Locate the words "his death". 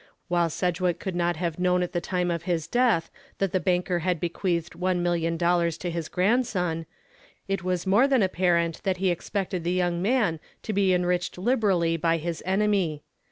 2.49-3.11